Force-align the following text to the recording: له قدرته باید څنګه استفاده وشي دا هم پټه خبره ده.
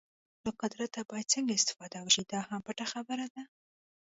له 0.43 0.51
قدرته 0.61 0.99
باید 1.09 1.31
څنګه 1.33 1.53
استفاده 1.55 1.97
وشي 2.01 2.23
دا 2.31 2.39
هم 2.49 2.59
پټه 2.65 2.85
خبره 2.93 3.25
ده. 3.33 3.43